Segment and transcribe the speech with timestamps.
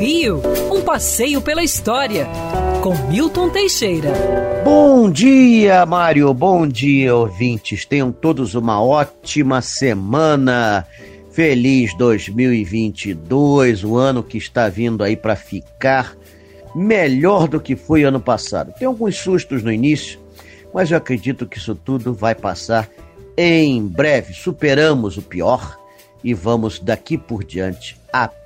[0.00, 0.40] Rio,
[0.72, 2.26] um passeio pela história.
[2.82, 4.10] Com Milton Teixeira.
[4.64, 6.32] Bom dia, Mário.
[6.32, 7.84] Bom dia, ouvintes.
[7.84, 10.86] Tenham todos uma ótima semana.
[11.30, 16.16] Feliz 2022, o ano que está vindo aí para ficar
[16.74, 18.72] melhor do que foi ano passado.
[18.78, 20.18] Tem alguns sustos no início,
[20.72, 22.88] mas eu acredito que isso tudo vai passar
[23.36, 24.32] em breve.
[24.32, 25.78] Superamos o pior
[26.24, 28.39] e vamos daqui por diante apenas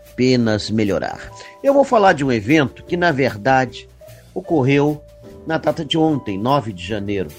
[0.70, 1.30] melhorar.
[1.62, 3.88] Eu vou falar de um evento que, na verdade,
[4.34, 5.02] ocorreu
[5.46, 7.30] na data de ontem, 9 de janeiro.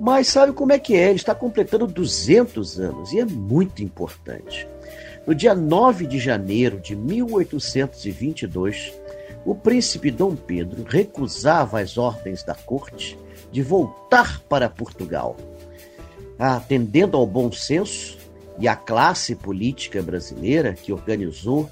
[0.00, 1.08] Mas sabe como é que é?
[1.08, 4.68] Ele está completando 200 anos e é muito importante.
[5.26, 8.92] No dia 9 de janeiro de 1822,
[9.44, 13.18] o príncipe Dom Pedro recusava as ordens da corte
[13.50, 15.36] de voltar para Portugal.
[16.38, 18.16] Atendendo ao bom senso
[18.58, 21.68] e à classe política brasileira que organizou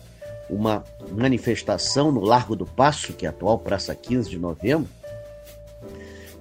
[0.49, 4.89] uma manifestação no Largo do Passo, que é a atual Praça 15 de Novembro,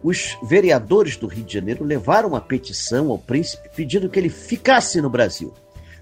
[0.04, 5.02] os vereadores do Rio de Janeiro levaram uma petição ao príncipe pedindo que ele ficasse
[5.02, 5.52] no Brasil.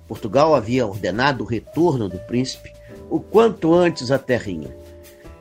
[0.08, 2.74] Portugal havia ordenado o retorno do príncipe
[3.10, 4.76] o quanto antes à terrinha.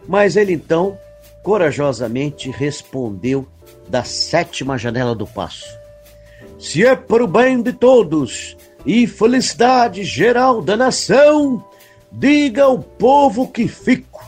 [0.07, 0.97] Mas ele então
[1.43, 3.47] corajosamente respondeu
[3.89, 5.67] da sétima janela do passo:
[6.59, 11.65] Se é para o bem de todos e felicidade geral da nação,
[12.13, 14.23] diga ao povo que fico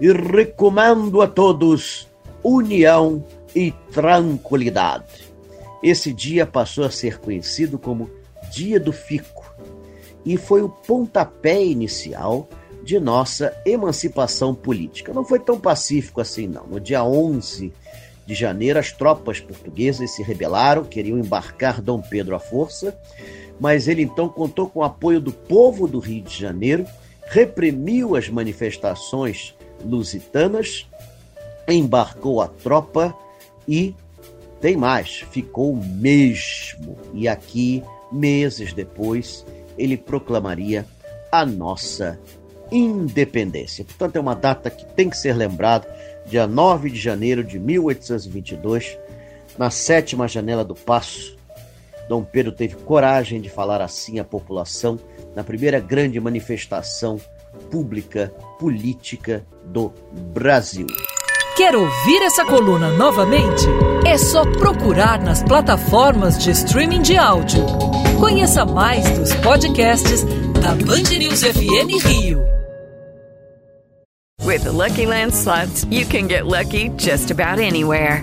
[0.00, 2.08] e recomendo a todos
[2.42, 5.32] união e tranquilidade.
[5.82, 8.10] Esse dia passou a ser conhecido como
[8.50, 9.54] Dia do Fico
[10.24, 12.48] e foi o pontapé inicial
[12.82, 15.12] de nossa emancipação política.
[15.12, 16.66] Não foi tão pacífico assim, não.
[16.66, 17.72] No dia 11
[18.26, 22.96] de janeiro, as tropas portuguesas se rebelaram, queriam embarcar Dom Pedro à força,
[23.60, 26.86] mas ele então contou com o apoio do povo do Rio de Janeiro,
[27.26, 29.54] reprimiu as manifestações
[29.84, 30.86] lusitanas,
[31.68, 33.14] embarcou a tropa
[33.66, 33.94] e
[34.60, 36.96] tem mais, ficou mesmo.
[37.12, 39.44] E aqui, meses depois,
[39.76, 40.86] ele proclamaria
[41.30, 42.18] a nossa
[42.70, 43.84] independência.
[43.84, 45.86] Portanto, é uma data que tem que ser lembrada,
[46.26, 48.98] dia 9 de janeiro de 1822,
[49.58, 51.36] na sétima janela do Passo.
[52.08, 54.98] Dom Pedro teve coragem de falar assim à população
[55.34, 57.20] na primeira grande manifestação
[57.70, 59.92] pública política do
[60.32, 60.86] Brasil.
[61.56, 63.64] Quer ouvir essa coluna novamente?
[64.04, 67.64] É só procurar nas plataformas de streaming de áudio.
[68.18, 70.24] Conheça mais dos podcasts
[70.60, 72.44] da Band News FM Rio.
[74.44, 78.22] With the Lucky Land slots, you can get lucky just about anywhere.